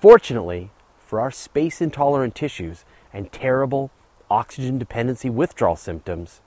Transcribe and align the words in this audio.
Fortunately, 0.00 0.70
for 0.98 1.20
our 1.20 1.30
space 1.30 1.82
intolerant 1.82 2.34
tissues 2.34 2.86
and 3.12 3.30
terrible 3.30 3.90
oxygen 4.30 4.78
dependency 4.78 5.28
withdrawal 5.28 5.76
symptoms, 5.76 6.40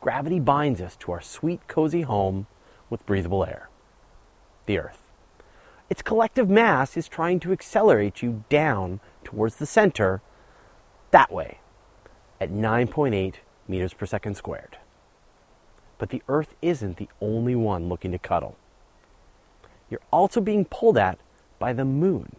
gravity 0.00 0.40
binds 0.40 0.80
us 0.80 0.96
to 0.96 1.12
our 1.12 1.20
sweet, 1.20 1.68
cozy 1.68 2.02
home 2.02 2.46
with 2.88 3.04
breathable 3.04 3.44
air 3.44 3.68
the 4.66 4.78
Earth. 4.78 5.10
Its 5.90 6.00
collective 6.00 6.48
mass 6.48 6.96
is 6.96 7.06
trying 7.06 7.38
to 7.38 7.52
accelerate 7.52 8.22
you 8.22 8.44
down 8.48 9.00
towards 9.22 9.56
the 9.56 9.66
center 9.66 10.22
that 11.10 11.30
way 11.30 11.58
at 12.40 12.50
9.8 12.50 13.34
meters 13.68 13.92
per 13.92 14.06
second 14.06 14.36
squared. 14.36 14.78
But 15.98 16.08
the 16.08 16.22
Earth 16.28 16.54
isn't 16.62 16.96
the 16.96 17.10
only 17.20 17.54
one 17.54 17.90
looking 17.90 18.12
to 18.12 18.18
cuddle. 18.18 18.56
You're 19.90 20.00
also 20.10 20.40
being 20.40 20.64
pulled 20.64 20.96
at 20.96 21.18
by 21.58 21.74
the 21.74 21.84
moon. 21.84 22.36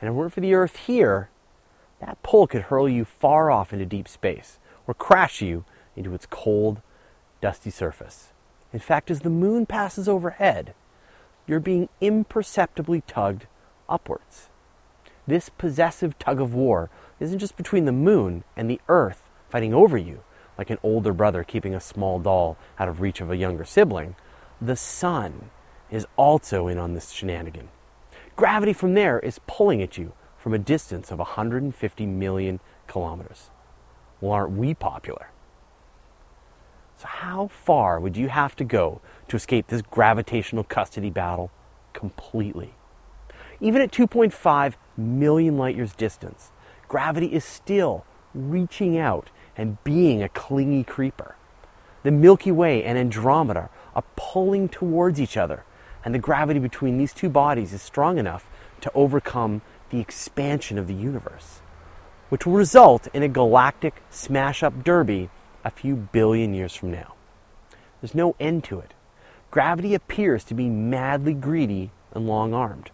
And 0.00 0.08
if 0.08 0.12
it 0.12 0.16
weren't 0.16 0.32
for 0.32 0.40
the 0.40 0.54
Earth 0.54 0.76
here, 0.76 1.30
that 2.00 2.22
pull 2.22 2.46
could 2.46 2.62
hurl 2.62 2.88
you 2.88 3.04
far 3.04 3.50
off 3.50 3.72
into 3.72 3.84
deep 3.84 4.08
space 4.08 4.58
or 4.86 4.94
crash 4.94 5.42
you 5.42 5.64
into 5.96 6.14
its 6.14 6.26
cold, 6.26 6.80
dusty 7.40 7.70
surface. 7.70 8.32
In 8.72 8.78
fact, 8.78 9.10
as 9.10 9.20
the 9.20 9.30
moon 9.30 9.66
passes 9.66 10.08
overhead, 10.08 10.74
you're 11.46 11.60
being 11.60 11.88
imperceptibly 12.00 13.02
tugged 13.06 13.46
upwards. 13.88 14.48
This 15.26 15.48
possessive 15.48 16.18
tug 16.18 16.40
of 16.40 16.54
war 16.54 16.90
isn't 17.20 17.38
just 17.38 17.56
between 17.56 17.84
the 17.84 17.92
moon 17.92 18.44
and 18.56 18.70
the 18.70 18.80
earth 18.88 19.28
fighting 19.48 19.74
over 19.74 19.96
you, 19.98 20.22
like 20.56 20.70
an 20.70 20.78
older 20.82 21.12
brother 21.12 21.42
keeping 21.44 21.74
a 21.74 21.80
small 21.80 22.18
doll 22.18 22.56
out 22.78 22.88
of 22.88 23.00
reach 23.00 23.20
of 23.20 23.30
a 23.30 23.36
younger 23.36 23.64
sibling. 23.64 24.14
The 24.60 24.76
sun 24.76 25.50
is 25.90 26.06
also 26.16 26.68
in 26.68 26.78
on 26.78 26.94
this 26.94 27.10
shenanigan. 27.10 27.68
Gravity 28.38 28.72
from 28.72 28.94
there 28.94 29.18
is 29.18 29.40
pulling 29.48 29.82
at 29.82 29.98
you 29.98 30.12
from 30.36 30.54
a 30.54 30.60
distance 30.60 31.10
of 31.10 31.18
150 31.18 32.06
million 32.06 32.60
kilometers. 32.86 33.50
Well, 34.20 34.30
aren't 34.30 34.52
we 34.52 34.74
popular? 34.74 35.30
So, 36.96 37.08
how 37.08 37.48
far 37.48 37.98
would 37.98 38.16
you 38.16 38.28
have 38.28 38.54
to 38.54 38.62
go 38.62 39.00
to 39.26 39.34
escape 39.34 39.66
this 39.66 39.82
gravitational 39.82 40.62
custody 40.62 41.10
battle 41.10 41.50
completely? 41.92 42.74
Even 43.60 43.82
at 43.82 43.90
2.5 43.90 44.74
million 44.96 45.58
light 45.58 45.74
years 45.74 45.92
distance, 45.92 46.52
gravity 46.86 47.34
is 47.34 47.44
still 47.44 48.04
reaching 48.34 48.96
out 48.96 49.30
and 49.56 49.82
being 49.82 50.22
a 50.22 50.28
clingy 50.28 50.84
creeper. 50.84 51.34
The 52.04 52.12
Milky 52.12 52.52
Way 52.52 52.84
and 52.84 52.96
Andromeda 52.96 53.68
are 53.96 54.04
pulling 54.14 54.68
towards 54.68 55.20
each 55.20 55.36
other, 55.36 55.64
and 56.04 56.14
the 56.14 56.18
gravity 56.18 56.60
between 56.60 56.98
these 56.98 57.12
two 57.12 57.28
bodies 57.28 57.72
is 57.72 57.82
strong 57.82 58.18
enough 58.18 58.48
to 58.80 58.92
overcome 58.94 59.62
the 59.90 60.00
expansion 60.00 60.78
of 60.78 60.86
the 60.86 60.94
universe, 60.94 61.60
which 62.28 62.46
will 62.46 62.54
result 62.54 63.08
in 63.12 63.22
a 63.22 63.28
galactic 63.28 64.02
smash 64.10 64.62
up 64.62 64.84
derby 64.84 65.30
a 65.64 65.70
few 65.70 65.96
billion 65.96 66.54
years 66.54 66.74
from 66.74 66.90
now. 66.90 67.14
There's 68.00 68.14
no 68.14 68.36
end 68.38 68.64
to 68.64 68.78
it. 68.78 68.94
Gravity 69.50 69.94
appears 69.94 70.44
to 70.44 70.54
be 70.54 70.68
madly 70.68 71.34
greedy 71.34 71.90
and 72.12 72.26
long 72.26 72.54
armed. 72.54 72.90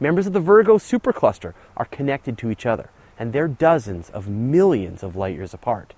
Members 0.00 0.26
of 0.26 0.32
the 0.32 0.40
Virgo 0.40 0.76
supercluster 0.76 1.54
are 1.76 1.84
connected 1.86 2.36
to 2.38 2.50
each 2.50 2.66
other, 2.66 2.90
and 3.18 3.32
they're 3.32 3.48
dozens 3.48 4.10
of 4.10 4.28
millions 4.28 5.02
of 5.02 5.16
light 5.16 5.36
years 5.36 5.54
apart. 5.54 5.94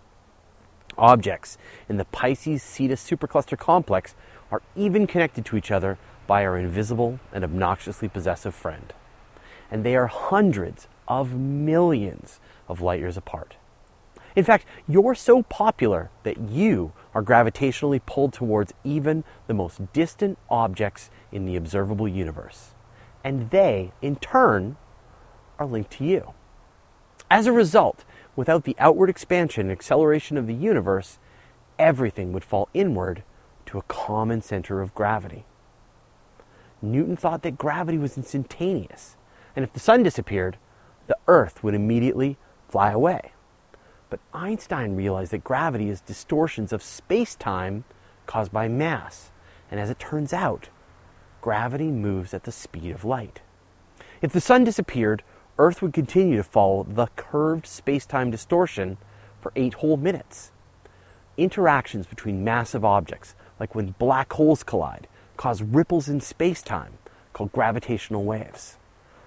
Objects 0.99 1.59
in 1.89 1.97
the 1.97 2.05
Pisces 2.05 2.63
Cetus 2.63 3.07
supercluster 3.07 3.59
complex 3.59 4.15
are 4.51 4.63
even 4.75 5.07
connected 5.07 5.45
to 5.47 5.57
each 5.57 5.71
other 5.71 5.99
by 6.27 6.45
our 6.45 6.57
invisible 6.59 7.21
and 7.33 7.45
obnoxiously 7.45 8.09
possessive 8.09 8.55
friend. 8.55 8.93
And 9.71 9.85
they 9.85 9.97
are 9.97 10.07
hundreds 10.07 10.89
of 11.09 11.35
millions 11.35 12.41
of 12.69 12.81
light 12.81 13.01
years 13.01 13.17
apart. 13.17 13.57
In 14.35 14.45
fact, 14.45 14.67
you're 14.87 15.15
so 15.15 15.43
popular 15.43 16.11
that 16.23 16.39
you 16.39 16.93
are 17.15 17.23
gravitationally 17.23 18.05
pulled 18.05 18.35
towards 18.35 18.75
even 18.85 19.25
the 19.47 19.55
most 19.55 19.93
distant 19.95 20.39
objects 20.51 21.11
in 21.33 21.47
the 21.47 21.57
observable 21.57 22.07
universe. 22.07 22.75
And 23.25 23.51
they, 23.51 23.93
in 24.03 24.17
turn, 24.17 24.77
are 25.59 25.67
linked 25.67 25.91
to 25.93 26.05
you. 26.05 26.35
As 27.31 27.47
a 27.47 27.53
result, 27.53 28.05
without 28.37 28.65
the 28.65 28.77
outward 28.79 29.09
expansion 29.09 29.63
and 29.63 29.73
acceleration 29.73 30.37
of 30.37 30.47
the 30.47 30.55
universe, 30.55 31.19
everything 31.79 32.33
would 32.33 32.45
fall 32.45 32.69
inward 32.75 33.23
to 33.67 33.79
a 33.79 33.83
common 33.83 34.43
center 34.43 34.81
of 34.81 34.95
gravity. 34.95 35.45
Newton 36.93 37.17
thought 37.17 37.43
that 37.43 37.59
gravity 37.59 37.99
was 37.99 38.17
instantaneous, 38.17 39.17
and 39.55 39.65
if 39.65 39.73
the 39.73 39.81
sun 39.81 40.03
disappeared, 40.03 40.57
the 41.07 41.19
earth 41.29 41.63
would 41.63 41.75
immediately 41.75 42.37
fly 42.69 42.91
away. 42.91 43.33
But 44.09 44.21
Einstein 44.33 44.95
realized 44.95 45.33
that 45.33 45.45
gravity 45.45 45.89
is 45.89 46.01
distortions 46.01 46.73
of 46.73 46.83
space 46.83 47.35
time 47.35 47.85
caused 48.27 48.53
by 48.53 48.69
mass. 48.69 49.31
And 49.71 49.81
as 49.81 49.91
it 49.91 49.99
turns 49.99 50.33
out, 50.33 50.69
gravity 51.41 51.91
moves 51.91 52.33
at 52.33 52.45
the 52.45 52.53
speed 52.53 52.93
of 52.93 53.05
light. 53.05 53.41
If 54.23 54.33
the 54.33 54.41
sun 54.41 54.65
disappeared, 54.65 55.23
Earth 55.59 55.81
would 55.83 55.93
continue 55.93 56.37
to 56.37 56.43
follow 56.43 56.85
the 56.89 57.07
curved 57.17 57.67
space 57.67 58.07
time 58.07 58.31
distortion 58.31 58.99
for 59.41 59.53
eight 59.57 59.75
whole 59.75 59.97
minutes. 59.97 60.53
Interactions 61.37 62.07
between 62.07 62.45
massive 62.45 62.85
objects, 62.85 63.35
like 63.59 63.75
when 63.75 63.95
black 63.99 64.33
holes 64.33 64.63
collide, 64.63 65.09
cause 65.37 65.63
ripples 65.63 66.09
in 66.09 66.21
space 66.21 66.63
time 66.63 66.99
called 67.33 67.53
gravitational 67.53 68.25
waves. 68.25 68.77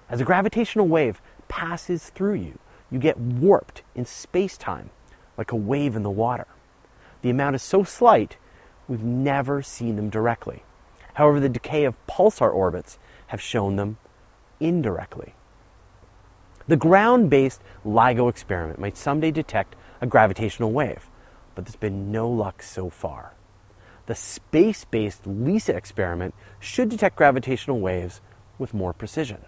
As 0.08 0.20
a 0.20 0.24
gravitational 0.24 0.88
wave 0.88 1.20
passes 1.48 2.10
through 2.10 2.34
you, 2.34 2.58
you 2.90 2.98
get 2.98 3.18
warped 3.18 3.82
in 3.94 4.04
space 4.04 4.56
time 4.56 4.90
like 5.36 5.52
a 5.52 5.56
wave 5.56 5.94
in 5.96 6.02
the 6.02 6.10
water. 6.10 6.46
The 7.22 7.30
amount 7.30 7.56
is 7.56 7.62
so 7.62 7.84
slight, 7.84 8.36
we've 8.88 9.02
never 9.02 9.62
seen 9.62 9.96
them 9.96 10.10
directly. 10.10 10.64
However, 11.14 11.40
the 11.40 11.48
decay 11.48 11.84
of 11.84 11.94
pulsar 12.06 12.52
orbits 12.52 12.98
have 13.28 13.40
shown 13.40 13.76
them 13.76 13.98
indirectly. 14.58 15.34
The 16.66 16.76
ground 16.76 17.30
based 17.30 17.60
LIGO 17.84 18.28
experiment 18.28 18.78
might 18.78 18.96
someday 18.96 19.30
detect 19.30 19.76
a 20.00 20.06
gravitational 20.06 20.72
wave, 20.72 21.08
but 21.54 21.64
there's 21.64 21.76
been 21.76 22.10
no 22.12 22.28
luck 22.28 22.62
so 22.62 22.90
far. 22.90 23.34
The 24.10 24.16
space 24.16 24.84
based 24.84 25.24
LISA 25.24 25.76
experiment 25.76 26.34
should 26.58 26.88
detect 26.88 27.14
gravitational 27.14 27.78
waves 27.78 28.20
with 28.58 28.74
more 28.74 28.92
precision. 28.92 29.44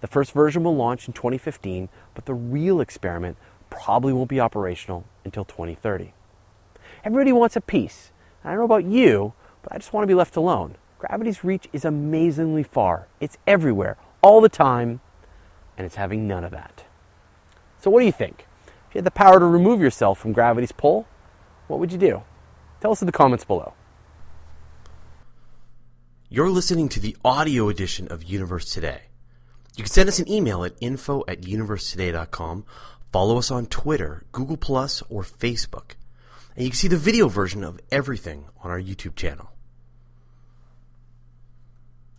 The 0.00 0.08
first 0.08 0.32
version 0.32 0.64
will 0.64 0.74
launch 0.74 1.06
in 1.06 1.14
2015, 1.14 1.88
but 2.12 2.26
the 2.26 2.34
real 2.34 2.80
experiment 2.80 3.36
probably 3.70 4.12
won't 4.12 4.30
be 4.30 4.40
operational 4.40 5.04
until 5.24 5.44
2030. 5.44 6.12
Everybody 7.04 7.30
wants 7.30 7.54
a 7.54 7.60
piece. 7.60 8.10
I 8.42 8.48
don't 8.48 8.58
know 8.58 8.64
about 8.64 8.84
you, 8.84 9.32
but 9.62 9.72
I 9.72 9.78
just 9.78 9.92
want 9.92 10.02
to 10.02 10.08
be 10.08 10.14
left 10.14 10.34
alone. 10.34 10.74
Gravity's 10.98 11.44
reach 11.44 11.68
is 11.72 11.84
amazingly 11.84 12.64
far. 12.64 13.06
It's 13.20 13.38
everywhere, 13.46 13.96
all 14.22 14.40
the 14.40 14.48
time, 14.48 15.02
and 15.78 15.86
it's 15.86 15.94
having 15.94 16.26
none 16.26 16.42
of 16.42 16.50
that. 16.50 16.82
So, 17.78 17.92
what 17.92 18.00
do 18.00 18.06
you 18.06 18.10
think? 18.10 18.48
If 18.88 18.96
you 18.96 18.98
had 18.98 19.04
the 19.04 19.12
power 19.12 19.38
to 19.38 19.46
remove 19.46 19.80
yourself 19.80 20.18
from 20.18 20.32
gravity's 20.32 20.72
pull, 20.72 21.06
what 21.68 21.78
would 21.78 21.92
you 21.92 21.98
do? 21.98 22.24
Tell 22.80 22.90
us 22.90 23.00
in 23.00 23.06
the 23.06 23.12
comments 23.12 23.44
below. 23.44 23.72
You're 26.34 26.50
listening 26.50 26.88
to 26.88 26.98
the 26.98 27.16
audio 27.24 27.68
edition 27.68 28.08
of 28.08 28.24
Universe 28.24 28.64
Today. 28.64 29.02
You 29.76 29.84
can 29.84 29.92
send 29.92 30.08
us 30.08 30.18
an 30.18 30.28
email 30.28 30.64
at 30.64 30.74
info 30.80 31.22
at 31.28 31.42
universetoday.com. 31.42 32.64
Follow 33.12 33.38
us 33.38 33.52
on 33.52 33.66
Twitter, 33.66 34.24
Google 34.32 34.56
Plus, 34.56 35.00
or 35.08 35.22
Facebook. 35.22 35.92
And 36.56 36.64
you 36.64 36.70
can 36.70 36.76
see 36.76 36.88
the 36.88 36.96
video 36.96 37.28
version 37.28 37.62
of 37.62 37.78
everything 37.92 38.46
on 38.64 38.72
our 38.72 38.80
YouTube 38.80 39.14
channel. 39.14 39.53